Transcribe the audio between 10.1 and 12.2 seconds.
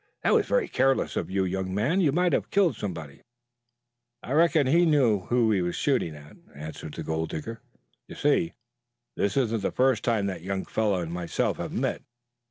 that young fellow and myself have met."